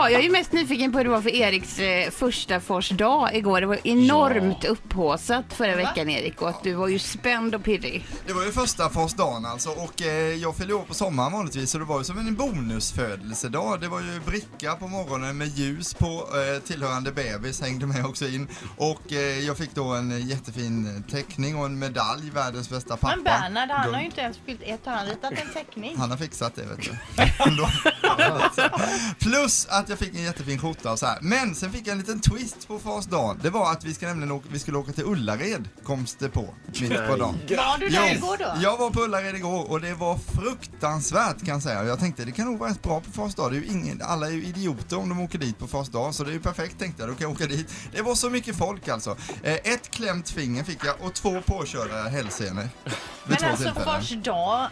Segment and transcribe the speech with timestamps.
[0.00, 2.88] Ja, jag är ju mest nyfiken på hur det var för Eriks eh, första fars
[2.88, 3.60] dag igår.
[3.60, 8.06] Det var enormt upphaussat förra veckan Erik och att du var ju spänd och pirrig.
[8.26, 11.70] Det var ju första fars dagen alltså och eh, jag fyller år på sommaren vanligtvis
[11.70, 13.80] så det var ju som en bonusfödelsedag.
[13.80, 18.28] Det var ju bricka på morgonen med ljus på eh, tillhörande bebis hängde med också
[18.28, 23.16] in och eh, jag fick då en jättefin teckning och en medalj, världens bästa pappa.
[23.16, 25.96] Men Bernhard, han har ju inte ens fyllt ett, har han ritat en teckning?
[25.96, 26.90] Han har fixat det vet du.
[27.50, 27.68] Ändå.
[29.18, 31.18] Plus att jag fick en jättefin skjorta och så här.
[31.20, 33.36] Men sen fick jag en liten twist på fars dag.
[33.42, 36.54] Det var att vi, ska nämligen åka, vi skulle åka till Ullared, kom det på,
[36.80, 37.38] mitt på dagen.
[37.48, 38.62] Var du där igår då?
[38.62, 41.84] Jag var på Ullared igår och det var fruktansvärt kan jag säga.
[41.84, 43.52] Jag tänkte det kan nog vara rätt bra på fars dag.
[43.52, 46.14] Det är ju ingen, alla är ju idioter om de åker dit på fars dag
[46.14, 47.10] så det är ju perfekt tänkte jag.
[47.10, 47.72] Då kan jag åka dit.
[47.92, 49.16] Det var så mycket folk alltså.
[49.42, 52.68] Eh, ett klämt finger fick jag och två påkörda hälsenor.
[53.24, 54.68] Men alltså fars dag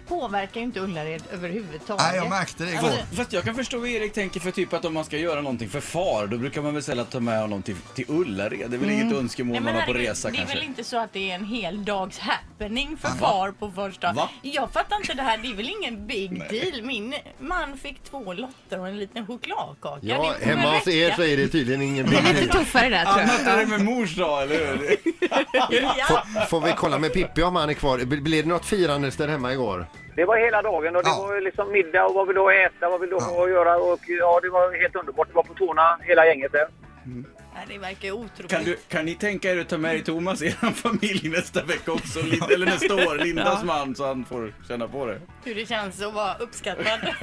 [0.00, 2.02] påverkar ju inte Ullared överhuvudtaget.
[2.08, 2.88] Nej, jag märkte det igår.
[2.88, 5.40] Alltså, Fast jag kan förstå vad Erik tänker för typ att om man ska göra
[5.40, 8.70] någonting för far, då brukar man väl sällan ta med honom till, till Ullared.
[8.70, 10.56] Det är väl inget önskemål Nej, man har på resa det är kanske.
[10.56, 14.12] väl inte så att det är en hel dags happening för far på första.
[14.12, 14.30] Va?
[14.42, 16.82] Jag fattar inte det här, det är väl ingen big deal.
[16.82, 19.98] Min man fick två lotter och en liten chokladkaka.
[20.06, 22.64] Ja, det hemma hos er så är det tydligen ingen Det är big lite deal.
[22.64, 23.58] tuffare där tror Annat är jag.
[23.58, 24.96] det med mors dag, eller hur?
[25.52, 25.68] Ja.
[26.08, 27.98] Får, får vi kolla med Pippi om han är kvar?
[27.98, 29.85] Bl- Blev det något firande där hemma igår?
[30.16, 31.26] Det var hela dagen och det Ja.
[31.28, 34.40] var liksom middag och vad vill du äta, vad vill du att göra och ja,
[34.42, 35.28] det var helt underbart.
[35.28, 36.66] Det var på tårna hela gänget där.
[37.04, 37.24] Nej,
[37.68, 38.50] det verkar otroligt.
[38.50, 41.62] Kan, du, kan ni tänka er att ta med er Thomas i er familj nästa
[41.64, 42.18] vecka också?
[42.52, 45.20] Eller nästa år, Lindas man, så han får känna på det.
[45.44, 47.00] Hur det känns att vara uppskattad.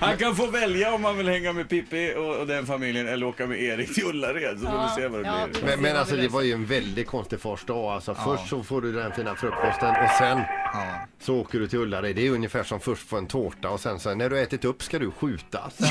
[0.00, 3.26] Han kan få välja om han vill hänga med Pippi och, och den familjen eller
[3.26, 5.62] åka med Erik till Ullared, så får vi se vad det Ja, blir.
[5.64, 7.92] Men, men alltså det var ju en väldigt konstig fars dag.
[7.92, 10.38] Alltså, Först så får du den fina frukosten och sen
[10.72, 10.97] Ja.
[11.22, 12.16] Så åker du till Ullared.
[12.16, 14.64] Det är ungefär som först få en tårta och sen så när du har ätit
[14.64, 15.78] upp ska du skjutas.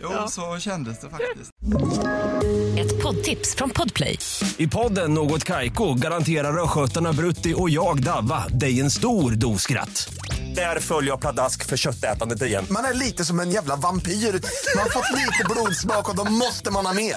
[0.00, 1.50] Jo, så kändes det faktiskt.
[2.78, 4.18] Ett poddtips från Podplay.
[4.56, 10.14] I podden Något Kaiko garanterar östgötarna Brutti och jag, Davva, dig en stor dos skratt.
[10.54, 12.64] Där följer jag pladask för köttätandet igen.
[12.70, 14.12] Man är lite som en jävla vampyr.
[14.12, 17.16] Man har fått lite blodsmak och då måste man ha mer.